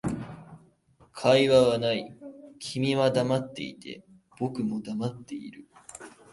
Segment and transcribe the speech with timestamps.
[1.11, 2.17] 会話はない、
[2.57, 4.03] 君は黙っていて、
[4.39, 5.67] 僕も黙っている